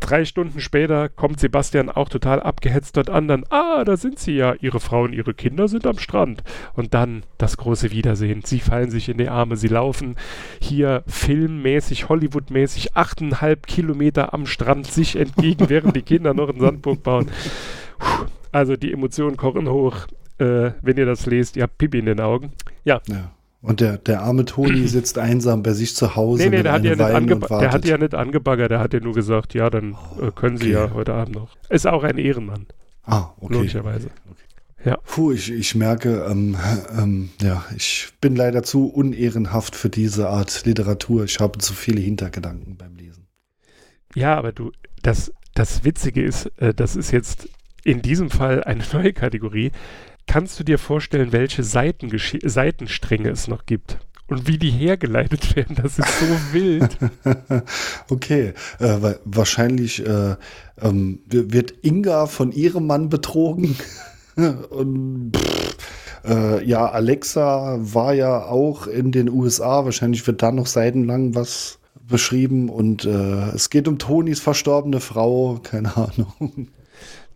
Drei 0.00 0.24
Stunden 0.24 0.60
später 0.60 1.08
kommt 1.08 1.40
Sebastian 1.40 1.90
auch 1.90 2.08
total 2.08 2.40
abgehetzt 2.40 2.96
dort 2.96 3.10
an. 3.10 3.28
Dann, 3.28 3.44
ah, 3.50 3.84
da 3.84 3.96
sind 3.96 4.18
sie 4.18 4.32
ja. 4.36 4.54
Ihre 4.60 4.80
Frau 4.80 5.02
und 5.02 5.12
ihre 5.12 5.34
Kinder 5.34 5.68
sind 5.68 5.86
am 5.86 5.98
Strand. 5.98 6.42
Und 6.74 6.94
dann 6.94 7.24
das 7.36 7.56
große 7.56 7.90
Wiedersehen. 7.90 8.42
Sie 8.44 8.60
fallen 8.60 8.90
sich 8.90 9.08
in 9.08 9.18
die 9.18 9.28
Arme. 9.28 9.56
Sie 9.56 9.68
laufen 9.68 10.16
hier 10.60 11.02
filmmäßig, 11.06 12.08
Hollywoodmäßig 12.08 12.96
achteinhalb 12.96 13.66
Kilometer 13.66 14.32
am 14.32 14.46
Strand 14.46 14.86
sich 14.86 15.16
entgegen, 15.16 15.68
während 15.68 15.96
die 15.96 16.02
Kinder 16.02 16.34
noch 16.34 16.48
einen 16.48 16.60
Sandburg 16.60 17.02
bauen. 17.02 17.30
Also 18.52 18.76
die 18.76 18.92
Emotionen 18.92 19.36
kochen 19.36 19.68
hoch. 19.68 20.06
Äh, 20.38 20.72
wenn 20.82 20.96
ihr 20.96 21.06
das 21.06 21.26
lest, 21.26 21.56
ihr 21.56 21.64
habt 21.64 21.78
Pipi 21.78 21.98
in 21.98 22.06
den 22.06 22.20
Augen. 22.20 22.52
Ja. 22.84 23.00
ja. 23.08 23.32
Und 23.60 23.80
der, 23.80 23.98
der 23.98 24.22
arme 24.22 24.44
Toni 24.44 24.86
sitzt 24.88 25.18
einsam 25.18 25.62
bei 25.62 25.72
sich 25.72 25.94
zu 25.96 26.14
Hause. 26.14 26.44
Nee, 26.44 26.50
nee, 26.50 26.62
der 26.62 26.72
hat, 26.72 26.84
ja 26.84 26.90
nicht 26.90 27.50
der 27.50 27.72
hat 27.72 27.84
ja 27.84 27.98
nicht 27.98 28.14
angebaggert, 28.14 28.70
der 28.70 28.80
hat 28.80 28.94
ja 28.94 29.00
nur 29.00 29.14
gesagt, 29.14 29.54
ja, 29.54 29.68
dann 29.68 29.94
oh, 29.94 30.26
äh, 30.26 30.30
können 30.32 30.58
Sie 30.58 30.70
ja 30.70 30.92
heute 30.92 31.14
Abend 31.14 31.34
noch. 31.34 31.56
Ist 31.68 31.86
auch 31.86 32.04
ein 32.04 32.18
Ehrenmann. 32.18 32.66
Ah, 33.04 33.30
okay. 33.40 33.54
Logischerweise. 33.54 34.08
Okay. 34.30 34.48
Ja. 34.84 34.96
Puh, 35.04 35.32
ich, 35.32 35.50
ich 35.50 35.74
merke, 35.74 36.26
ähm, 36.30 36.56
ähm, 36.96 37.30
ja, 37.42 37.64
ich 37.76 38.10
bin 38.20 38.36
leider 38.36 38.62
zu 38.62 38.86
unehrenhaft 38.86 39.74
für 39.74 39.88
diese 39.88 40.28
Art 40.28 40.64
Literatur. 40.64 41.24
Ich 41.24 41.40
habe 41.40 41.58
zu 41.58 41.74
viele 41.74 42.00
Hintergedanken 42.00 42.76
beim 42.76 42.94
Lesen. 42.94 43.26
Ja, 44.14 44.36
aber 44.36 44.52
du, 44.52 44.70
das, 45.02 45.32
das 45.54 45.82
Witzige 45.82 46.22
ist, 46.22 46.46
äh, 46.58 46.72
das 46.74 46.94
ist 46.94 47.10
jetzt 47.10 47.48
in 47.82 48.02
diesem 48.02 48.30
Fall 48.30 48.62
eine 48.62 48.84
neue 48.92 49.12
Kategorie 49.12 49.72
kannst 50.28 50.60
du 50.60 50.64
dir 50.64 50.78
vorstellen, 50.78 51.32
welche 51.32 51.64
Seitenstränge 51.64 53.30
es 53.30 53.48
noch 53.48 53.66
gibt? 53.66 53.98
Und 54.28 54.46
wie 54.46 54.58
die 54.58 54.70
hergeleitet 54.70 55.56
werden, 55.56 55.76
das 55.82 55.98
ist 55.98 56.20
so 56.20 56.26
wild. 56.52 56.96
okay, 58.10 58.52
äh, 58.78 59.14
wahrscheinlich 59.24 60.06
äh, 60.06 60.36
ähm, 60.80 61.20
wird 61.26 61.74
Inga 61.82 62.26
von 62.26 62.52
ihrem 62.52 62.86
Mann 62.86 63.08
betrogen. 63.08 63.76
Und 64.70 65.32
pff, 65.36 65.76
äh, 66.24 66.64
ja, 66.64 66.86
Alexa 66.86 67.78
war 67.80 68.12
ja 68.12 68.44
auch 68.44 68.86
in 68.86 69.10
den 69.10 69.28
USA. 69.30 69.84
Wahrscheinlich 69.84 70.24
wird 70.26 70.42
da 70.42 70.52
noch 70.52 70.66
seitenlang 70.66 71.34
was 71.34 71.78
beschrieben. 72.06 72.68
Und 72.68 73.04
äh, 73.04 73.48
es 73.54 73.70
geht 73.70 73.88
um 73.88 73.98
Tonis 73.98 74.40
verstorbene 74.40 75.00
Frau. 75.00 75.58
Keine 75.62 75.96
Ahnung. 75.96 76.68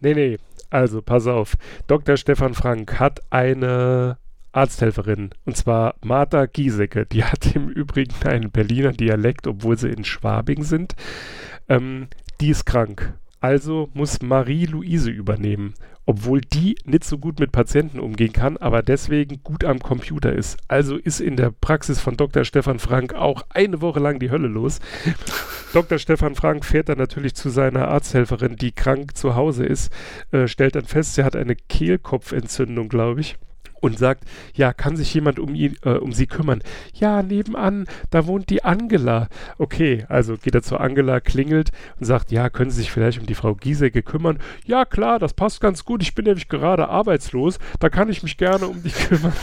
Nee, 0.01 0.15
nee. 0.15 0.39
Also, 0.73 1.03
pass 1.03 1.27
auf. 1.27 1.59
Dr. 1.87 2.17
Stefan 2.17 2.55
Frank 2.55 2.99
hat 2.99 3.21
eine 3.29 4.17
Arzthelferin, 4.53 5.29
und 5.45 5.55
zwar 5.55 5.97
Martha 6.03 6.47
Giesecke. 6.47 7.05
Die 7.05 7.25
hat 7.25 7.55
im 7.55 7.69
Übrigen 7.69 8.15
einen 8.25 8.51
Berliner 8.51 8.93
Dialekt, 8.93 9.47
obwohl 9.47 9.77
sie 9.77 9.91
in 9.91 10.05
Schwabing 10.05 10.63
sind. 10.63 10.97
Ähm, 11.69 12.09
die 12.41 12.49
ist 12.49 12.65
krank. 12.65 13.13
Also 13.43 13.91
muss 13.93 14.23
Marie-Louise 14.23 15.11
übernehmen, 15.11 15.75
obwohl 16.07 16.41
die 16.41 16.77
nicht 16.85 17.03
so 17.03 17.19
gut 17.19 17.41
mit 17.41 17.51
Patienten 17.51 17.99
umgehen 17.99 18.33
kann, 18.33 18.57
aber 18.57 18.83
deswegen 18.83 19.43
gut 19.43 19.65
am 19.65 19.81
Computer 19.81 20.33
ist. 20.33 20.59
Also 20.69 20.97
ist 20.97 21.21
in 21.21 21.35
der 21.35 21.51
Praxis 21.51 21.99
von 21.99 22.17
Dr. 22.17 22.45
Stefan 22.45 22.79
Frank 22.79 23.15
auch 23.15 23.43
eine 23.51 23.81
Woche 23.81 23.99
lang 23.99 24.21
die 24.21 24.31
Hölle 24.31 24.47
los. 24.47 24.79
Dr. 25.73 25.99
Stefan 25.99 26.37
Frank 26.37 26.65
fährt 26.65 26.89
dann 26.89 26.99
natürlich 26.99 27.35
zu 27.35 27.51
seiner 27.51 27.89
Arzthelferin, 27.89 28.55
die 28.55 28.71
krank 28.71 29.17
zu 29.17 29.35
Hause 29.35 29.67
ist, 29.67 29.93
äh, 30.31 30.47
stellt 30.47 30.77
dann 30.77 30.85
fest, 30.85 31.17
sie 31.17 31.25
hat 31.25 31.35
eine 31.35 31.57
Kehlkopfentzündung, 31.57 32.89
glaube 32.89 33.23
ich 33.23 33.39
und 33.83 33.99
sagt, 33.99 34.25
ja, 34.55 34.73
kann 34.73 34.97
sich 34.97 35.13
jemand 35.13 35.39
um, 35.39 35.55
ihn, 35.55 35.77
äh, 35.85 35.91
um 35.91 36.13
sie 36.13 36.27
kümmern? 36.27 36.63
Ja, 36.95 37.23
nebenan, 37.23 37.87
da 38.11 38.27
wohnt 38.27 38.49
die 38.49 38.65
Angela. 38.65 39.29
Okay, 39.59 40.07
also 40.09 40.37
geht 40.37 40.55
er 40.55 40.63
zu 40.63 40.79
Angela, 40.79 41.21
klingelt 41.21 41.71
und 41.99 42.07
sagt, 42.07 42.33
ja, 42.33 42.49
können 42.49 42.71
Sie 42.71 42.81
sich 42.81 42.93
vielleicht 42.93 43.19
um 43.19 43.27
die 43.27 43.35
Frau 43.35 43.55
Giesecke 43.55 44.03
kümmern? 44.03 44.39
Ja, 44.65 44.85
klar, 44.85 45.19
das 45.19 45.35
passt 45.35 45.61
ganz 45.61 45.85
gut. 45.85 46.03
Ich 46.03 46.15
bin 46.15 46.25
nämlich 46.25 46.49
gerade 46.49 46.89
arbeitslos. 46.89 47.59
Da 47.81 47.91
kann 47.91 48.09
ich 48.09 48.23
mich 48.23 48.37
gerne 48.37 48.69
um 48.69 48.83
die 48.83 48.91
kümmern. 48.91 49.33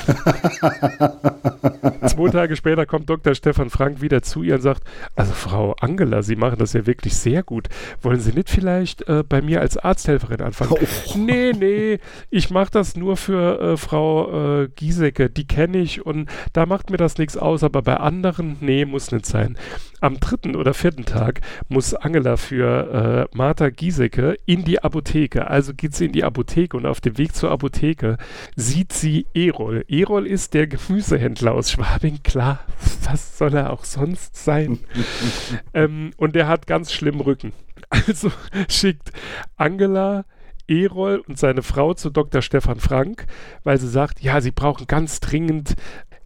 Zwei 2.07 2.29
Tage 2.29 2.55
später 2.55 2.85
kommt 2.85 3.09
Dr. 3.09 3.35
Stefan 3.35 3.69
Frank 3.69 4.01
wieder 4.01 4.21
zu 4.21 4.41
ihr 4.41 4.55
und 4.55 4.61
sagt, 4.61 4.83
also 5.15 5.33
Frau 5.33 5.75
Angela, 5.81 6.23
Sie 6.23 6.37
machen 6.37 6.59
das 6.59 6.73
ja 6.73 6.87
wirklich 6.87 7.15
sehr 7.15 7.43
gut. 7.43 7.67
Wollen 8.01 8.21
Sie 8.21 8.31
nicht 8.31 8.49
vielleicht 8.49 9.07
äh, 9.09 9.23
bei 9.27 9.41
mir 9.41 9.59
als 9.59 9.77
Arzthelferin 9.77 10.41
anfangen? 10.41 10.71
Oh. 10.71 11.17
Nee, 11.17 11.51
nee, 11.51 11.99
ich 12.29 12.49
mache 12.49 12.71
das 12.71 12.95
nur 12.95 13.17
für 13.17 13.59
äh, 13.59 13.77
Frau 13.77 14.28
äh, 14.29 14.69
Giesecke, 14.75 15.29
die 15.29 15.47
kenne 15.47 15.79
ich 15.79 16.05
und 16.05 16.29
da 16.53 16.65
macht 16.65 16.89
mir 16.89 16.97
das 16.97 17.17
nichts 17.17 17.37
aus, 17.37 17.63
aber 17.63 17.81
bei 17.81 17.97
anderen, 17.97 18.57
nee, 18.61 18.85
muss 18.85 19.11
nicht 19.11 19.25
sein. 19.25 19.57
Am 20.01 20.19
dritten 20.19 20.55
oder 20.55 20.73
vierten 20.73 21.05
Tag 21.05 21.41
muss 21.67 21.93
Angela 21.93 22.37
für 22.37 23.27
äh, 23.31 23.35
Martha 23.35 23.69
Giesecke 23.69 24.37
in 24.45 24.63
die 24.63 24.81
Apotheke. 24.81 25.47
Also 25.47 25.73
geht 25.73 25.95
sie 25.95 26.05
in 26.05 26.13
die 26.13 26.23
Apotheke 26.23 26.77
und 26.77 26.85
auf 26.85 27.01
dem 27.01 27.17
Weg 27.17 27.35
zur 27.35 27.51
Apotheke 27.51 28.17
sieht 28.55 28.93
sie 28.93 29.25
Erol. 29.33 29.83
Erol 29.89 30.25
ist 30.25 30.53
der 30.53 30.67
Gemüsehändler 30.67 31.53
aus 31.53 31.71
Schwabing, 31.71 32.23
klar, 32.23 32.59
was 33.03 33.37
soll 33.37 33.53
er 33.53 33.71
auch 33.71 33.83
sonst 33.83 34.35
sein? 34.35 34.79
ähm, 35.73 36.11
und 36.17 36.35
der 36.35 36.47
hat 36.47 36.67
ganz 36.67 36.93
schlimm 36.93 37.19
Rücken. 37.19 37.53
Also 37.89 38.31
schickt 38.69 39.11
Angela 39.57 40.25
Erol 40.69 41.23
und 41.27 41.37
seine 41.37 41.63
Frau 41.63 41.93
zu 41.93 42.09
Dr. 42.09 42.41
Stefan 42.41 42.79
Frank, 42.79 43.25
weil 43.63 43.77
sie 43.79 43.87
sagt, 43.87 44.21
ja, 44.21 44.39
sie 44.41 44.51
brauchen 44.51 44.87
ganz 44.87 45.19
dringend 45.19 45.75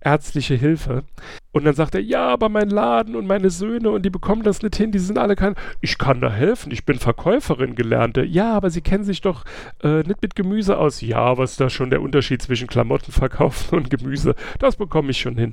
ärztliche 0.03 0.55
Hilfe. 0.55 1.03
Und 1.51 1.65
dann 1.65 1.75
sagt 1.75 1.95
er, 1.95 2.01
ja, 2.01 2.27
aber 2.27 2.49
mein 2.49 2.69
Laden 2.69 3.15
und 3.15 3.27
meine 3.27 3.49
Söhne 3.49 3.91
und 3.91 4.03
die 4.03 4.09
bekommen 4.09 4.43
das 4.43 4.61
nicht 4.61 4.75
hin, 4.75 4.91
die 4.91 4.99
sind 4.99 5.17
alle 5.17 5.35
kein. 5.35 5.55
Ich 5.81 5.97
kann 5.97 6.21
da 6.21 6.31
helfen, 6.31 6.71
ich 6.71 6.85
bin 6.85 6.99
Verkäuferin 6.99 7.75
gelernte. 7.75 8.23
Ja, 8.23 8.53
aber 8.53 8.69
sie 8.69 8.81
kennen 8.81 9.03
sich 9.03 9.21
doch 9.21 9.45
äh, 9.83 10.03
nicht 10.03 10.21
mit 10.21 10.35
Gemüse 10.35 10.77
aus. 10.77 11.01
Ja, 11.01 11.37
was 11.37 11.51
ist 11.51 11.61
da 11.61 11.69
schon 11.69 11.89
der 11.89 12.01
Unterschied 12.01 12.41
zwischen 12.41 12.67
Klamotten 12.67 13.11
verkaufen 13.11 13.75
und 13.75 13.89
Gemüse? 13.89 14.35
Das 14.59 14.75
bekomme 14.75 15.11
ich 15.11 15.19
schon 15.19 15.37
hin. 15.37 15.51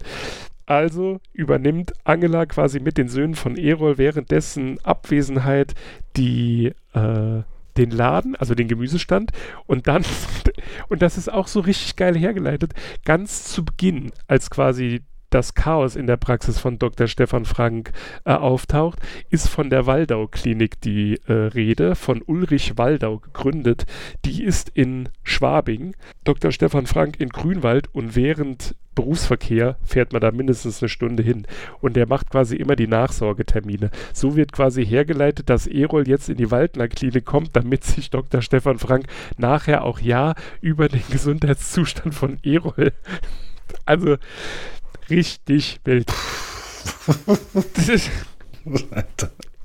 Also 0.67 1.21
übernimmt 1.33 1.93
Angela 2.05 2.47
quasi 2.47 2.81
mit 2.81 2.97
den 2.97 3.09
Söhnen 3.09 3.35
von 3.35 3.57
Erol 3.57 3.99
während 3.99 4.31
dessen 4.31 4.79
Abwesenheit 4.85 5.75
die 6.17 6.73
äh, 6.95 7.43
den 7.81 7.91
Laden, 7.91 8.37
also 8.37 8.55
den 8.55 8.69
Gemüsestand 8.69 9.33
und 9.67 9.87
dann, 9.87 10.05
und 10.89 11.03
das 11.03 11.19
ist 11.19 11.33
auch 11.33 11.49
so 11.49 11.61
richtig 11.61 11.97
geil 11.97 12.17
hergeleitet, 12.17 12.75
ganz 13.05 13.45
zu 13.45 13.65
Beginn, 13.65 14.13
als 14.29 14.51
quasi 14.51 15.03
das 15.31 15.55
Chaos 15.55 15.97
in 15.97 16.07
der 16.07 16.17
Praxis 16.17 16.59
von 16.59 16.79
Dr. 16.79 17.07
Stefan 17.07 17.45
Frank 17.45 17.93
äh, 18.25 18.33
auftaucht, 18.33 18.99
ist 19.31 19.49
von 19.49 19.71
der 19.71 19.87
Waldau-Klinik 19.87 20.81
die 20.81 21.21
äh, 21.27 21.33
Rede, 21.33 21.95
von 21.95 22.23
Ulrich 22.23 22.77
Waldau 22.77 23.19
gegründet. 23.19 23.87
Die 24.25 24.45
ist 24.45 24.71
in 24.71 25.09
Schwabing, 25.23 25.95
Dr. 26.25 26.53
Stefan 26.53 26.87
Frank 26.87 27.21
in 27.21 27.29
Grünwald 27.29 27.93
und 27.95 28.17
während 28.17 28.75
Berufsverkehr 28.95 29.77
fährt 29.85 30.13
man 30.13 30.21
da 30.21 30.33
mindestens 30.33 30.83
eine 30.83 30.89
Stunde 30.89 31.23
hin. 31.23 31.47
Und 31.81 31.95
der 31.95 32.07
macht 32.07 32.29
quasi 32.29 32.57
immer 32.57 32.77
die 32.77 32.89
Nachsorgetermine. 32.89 33.91
So 34.13 34.37
wird 34.37 34.53
quasi 34.53 34.85
hergeleitet, 34.85 35.49
dass 35.49 35.67
Erol 35.67 36.09
jetzt 36.09 36.29
in 36.29 36.37
die 36.37 36.51
Waldner 36.51 36.89
Klinik 36.89 37.25
kommt, 37.25 37.57
damit 37.57 37.85
sich 37.85 38.11
Dr. 38.11 38.43
Stefan 38.43 38.79
Frank 38.79 39.07
nachher 39.39 39.85
auch 39.85 40.01
ja 40.01 40.35
über 40.61 40.89
den 40.89 41.05
Gesundheitszustand 41.11 42.15
von 42.15 42.39
Erol 42.43 42.93
also 43.85 44.17
richtig 45.11 45.81
wild. 45.85 46.13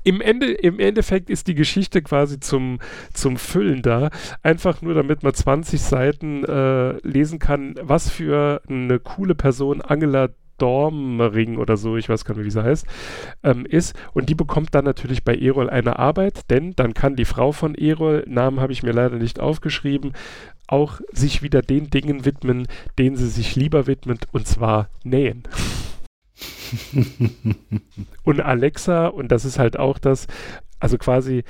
im, 0.04 0.20
Ende, 0.20 0.52
im 0.52 0.78
Endeffekt 0.78 1.30
ist 1.30 1.46
die 1.48 1.54
Geschichte 1.54 2.02
quasi 2.02 2.38
zum, 2.40 2.78
zum 3.12 3.36
Füllen 3.36 3.82
da. 3.82 4.10
Einfach 4.42 4.82
nur, 4.82 4.94
damit 4.94 5.22
man 5.22 5.34
20 5.34 5.80
Seiten 5.80 6.44
äh, 6.44 6.92
lesen 7.06 7.38
kann, 7.38 7.74
was 7.80 8.10
für 8.10 8.62
eine 8.68 8.98
coole 9.00 9.34
Person 9.34 9.80
Angela 9.80 10.28
Dormering 10.58 11.56
oder 11.56 11.76
so, 11.76 11.96
ich 11.96 12.08
weiß 12.08 12.24
gar 12.24 12.36
nicht, 12.36 12.46
wie 12.46 12.50
sie 12.50 12.62
heißt, 12.62 12.86
ähm, 13.42 13.66
ist. 13.66 13.94
Und 14.12 14.28
die 14.28 14.34
bekommt 14.34 14.74
dann 14.74 14.84
natürlich 14.84 15.24
bei 15.24 15.36
Erol 15.36 15.70
eine 15.70 15.98
Arbeit, 15.98 16.50
denn 16.50 16.74
dann 16.76 16.94
kann 16.94 17.16
die 17.16 17.24
Frau 17.24 17.52
von 17.52 17.74
Erol, 17.74 18.24
Namen 18.26 18.60
habe 18.60 18.72
ich 18.72 18.82
mir 18.82 18.92
leider 18.92 19.16
nicht 19.16 19.40
aufgeschrieben, 19.40 20.12
auch 20.66 21.00
sich 21.12 21.42
wieder 21.42 21.62
den 21.62 21.90
Dingen 21.90 22.24
widmen, 22.24 22.66
denen 22.98 23.16
sie 23.16 23.28
sich 23.28 23.56
lieber 23.56 23.86
widmet, 23.86 24.26
und 24.32 24.46
zwar 24.46 24.88
nähen. 25.04 25.44
und 28.24 28.40
Alexa, 28.40 29.06
und 29.06 29.32
das 29.32 29.44
ist 29.44 29.58
halt 29.58 29.78
auch 29.78 29.98
das, 29.98 30.26
also 30.80 30.98
quasi 30.98 31.44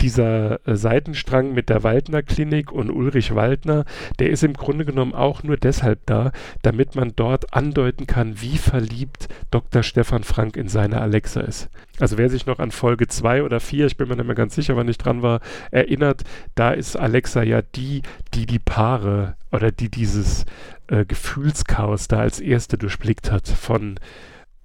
dieser 0.00 0.66
äh, 0.66 0.76
Seitenstrang 0.76 1.54
mit 1.54 1.68
der 1.68 1.82
Waldner 1.82 2.22
Klinik 2.22 2.72
und 2.72 2.90
Ulrich 2.90 3.34
Waldner, 3.34 3.84
der 4.18 4.30
ist 4.30 4.44
im 4.44 4.54
Grunde 4.54 4.84
genommen 4.84 5.14
auch 5.14 5.42
nur 5.42 5.56
deshalb 5.56 6.00
da, 6.06 6.32
damit 6.62 6.94
man 6.94 7.12
dort 7.16 7.54
andeuten 7.54 8.06
kann, 8.06 8.40
wie 8.40 8.58
verliebt 8.58 9.28
Dr. 9.50 9.82
Stefan 9.82 10.24
Frank 10.24 10.56
in 10.56 10.68
seine 10.68 11.00
Alexa 11.00 11.40
ist. 11.40 11.68
Also 12.00 12.18
wer 12.18 12.28
sich 12.28 12.46
noch 12.46 12.58
an 12.58 12.72
Folge 12.72 13.06
2 13.06 13.44
oder 13.44 13.60
4, 13.60 13.86
ich 13.86 13.96
bin 13.96 14.08
mir 14.08 14.16
nicht 14.16 14.26
mehr 14.26 14.34
ganz 14.34 14.54
sicher, 14.54 14.76
wann 14.76 14.88
ich 14.88 14.98
dran 14.98 15.22
war, 15.22 15.40
erinnert, 15.70 16.24
da 16.54 16.72
ist 16.72 16.96
Alexa 16.96 17.42
ja 17.42 17.62
die, 17.62 18.02
die 18.34 18.46
die 18.46 18.58
Paare 18.58 19.36
oder 19.52 19.70
die 19.70 19.90
dieses 19.90 20.44
äh, 20.88 21.04
Gefühlschaos 21.04 22.08
da 22.08 22.18
als 22.18 22.40
erste 22.40 22.76
durchblickt 22.76 23.30
hat 23.30 23.48
von 23.48 23.98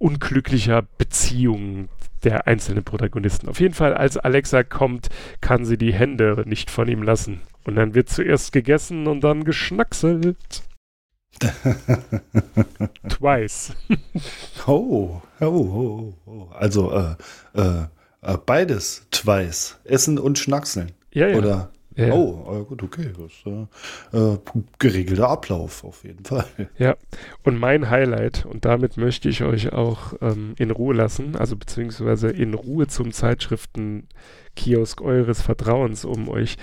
unglücklicher 0.00 0.82
Beziehung 0.98 1.88
der 2.24 2.46
einzelnen 2.46 2.84
Protagonisten. 2.84 3.48
Auf 3.48 3.60
jeden 3.60 3.74
Fall, 3.74 3.94
als 3.94 4.16
Alexa 4.16 4.62
kommt, 4.62 5.08
kann 5.40 5.64
sie 5.64 5.78
die 5.78 5.92
Hände 5.92 6.42
nicht 6.46 6.70
von 6.70 6.88
ihm 6.88 7.02
lassen. 7.02 7.40
Und 7.64 7.76
dann 7.76 7.94
wird 7.94 8.08
zuerst 8.08 8.52
gegessen 8.52 9.06
und 9.06 9.22
dann 9.22 9.44
geschnackselt. 9.44 10.62
Twice. 13.08 13.74
oh, 14.66 15.22
oh, 15.40 15.46
oh, 15.46 16.14
oh. 16.26 16.48
Also 16.52 16.92
äh, 16.92 17.14
äh, 17.54 17.84
äh, 18.22 18.36
beides 18.44 19.06
twice. 19.10 19.78
Essen 19.84 20.18
und 20.18 20.38
Schnackseln. 20.38 20.92
Ja, 21.12 21.28
ja. 21.28 21.38
Oder 21.38 21.70
ja. 21.96 22.12
Oh, 22.12 22.64
gut, 22.64 22.82
okay. 22.82 23.10
Das 23.16 23.32
ist 23.32 23.46
äh, 23.46 24.16
äh, 24.16 24.38
geregelter 24.78 25.28
Ablauf 25.28 25.84
auf 25.84 26.04
jeden 26.04 26.24
Fall. 26.24 26.46
Ja, 26.78 26.96
und 27.42 27.58
mein 27.58 27.90
Highlight, 27.90 28.46
und 28.46 28.64
damit 28.64 28.96
möchte 28.96 29.28
ich 29.28 29.42
euch 29.42 29.72
auch 29.72 30.14
ähm, 30.20 30.54
in 30.58 30.70
Ruhe 30.70 30.94
lassen, 30.94 31.36
also 31.36 31.56
beziehungsweise 31.56 32.28
in 32.28 32.54
Ruhe 32.54 32.86
zum 32.86 33.12
Zeitschriftenkiosk 33.12 35.00
eures 35.02 35.42
Vertrauens, 35.42 36.04
um 36.04 36.28
euch 36.28 36.56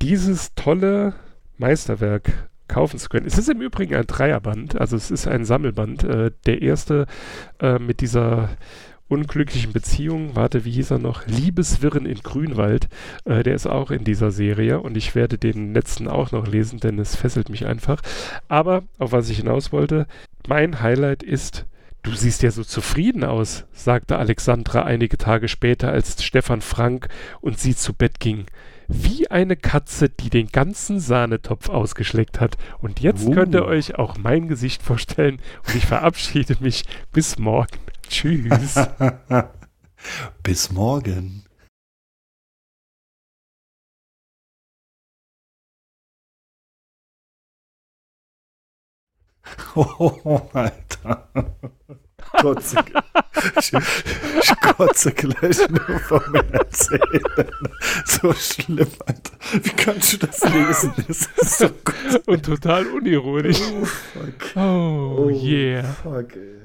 dieses 0.00 0.54
tolle 0.54 1.14
Meisterwerk 1.58 2.50
kaufen 2.70 2.98
zu 2.98 3.08
können. 3.08 3.26
Es 3.26 3.36
ist 3.36 3.48
im 3.48 3.60
Übrigen 3.60 3.94
ein 3.94 4.06
Dreierband, 4.06 4.80
also 4.80 4.96
es 4.96 5.10
ist 5.10 5.26
ein 5.26 5.44
Sammelband. 5.44 6.04
Äh, 6.04 6.30
der 6.46 6.62
erste 6.62 7.06
äh, 7.60 7.78
mit 7.78 8.00
dieser 8.00 8.50
unglücklichen 9.10 9.72
Beziehung, 9.72 10.36
warte, 10.36 10.64
wie 10.64 10.70
hieß 10.70 10.92
er 10.92 10.98
noch? 10.98 11.26
Liebeswirren 11.26 12.06
in 12.06 12.20
Grünwald. 12.20 12.88
Äh, 13.24 13.42
der 13.42 13.54
ist 13.54 13.66
auch 13.66 13.90
in 13.90 14.04
dieser 14.04 14.30
Serie 14.30 14.80
und 14.80 14.96
ich 14.96 15.14
werde 15.14 15.36
den 15.36 15.74
letzten 15.74 16.08
auch 16.08 16.30
noch 16.30 16.46
lesen, 16.46 16.78
denn 16.80 16.98
es 16.98 17.16
fesselt 17.16 17.48
mich 17.48 17.66
einfach. 17.66 18.00
Aber 18.48 18.84
auf 18.98 19.12
was 19.12 19.28
ich 19.28 19.38
hinaus 19.38 19.72
wollte, 19.72 20.06
mein 20.46 20.80
Highlight 20.80 21.22
ist, 21.22 21.66
du 22.02 22.12
siehst 22.12 22.42
ja 22.42 22.52
so 22.52 22.62
zufrieden 22.62 23.24
aus, 23.24 23.64
sagte 23.72 24.16
Alexandra 24.16 24.82
einige 24.82 25.18
Tage 25.18 25.48
später, 25.48 25.90
als 25.90 26.22
Stefan 26.22 26.60
Frank 26.60 27.08
und 27.40 27.58
sie 27.58 27.74
zu 27.74 27.92
Bett 27.92 28.20
ging. 28.20 28.46
Wie 28.86 29.30
eine 29.30 29.56
Katze, 29.56 30.08
die 30.08 30.30
den 30.30 30.48
ganzen 30.48 30.98
Sahnetopf 30.98 31.68
ausgeschleckt 31.68 32.40
hat. 32.40 32.56
Und 32.80 33.00
jetzt 33.00 33.26
uh. 33.26 33.30
könnt 33.30 33.54
ihr 33.54 33.64
euch 33.64 33.96
auch 33.96 34.18
mein 34.18 34.48
Gesicht 34.48 34.82
vorstellen 34.82 35.40
und 35.66 35.76
ich 35.76 35.86
verabschiede 35.86 36.56
mich 36.60 36.84
bis 37.12 37.38
morgen. 37.38 37.78
Tschüss. 38.10 38.74
Bis 40.42 40.72
morgen. 40.72 41.44
Oh, 49.76 50.48
Alter. 50.52 51.30
Kotze, 52.40 52.76
ich, 53.58 53.72
ich 53.72 54.60
kotze 54.60 55.12
gleich 55.12 55.68
nur 55.68 55.98
von 56.00 56.22
mir 56.32 56.44
erzählen. 56.52 57.50
So 58.04 58.32
schlimm, 58.32 58.90
Alter. 59.06 59.32
Wie 59.62 59.70
kannst 59.70 60.12
du 60.12 60.16
das 60.18 60.40
lesen? 60.44 60.92
Das 61.06 61.28
ist 61.36 61.58
so 61.58 61.68
gut. 61.68 62.26
Und 62.26 62.44
total 62.44 62.86
unironisch. 62.86 63.60
Oh, 63.60 63.84
fuck. 63.84 64.56
oh, 64.56 65.16
oh 65.18 65.28
yeah. 65.30 65.84
Fuck, 65.84 66.36
ey. 66.36 66.60